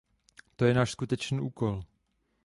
[0.55, 1.75] To je náš skutečný úkol.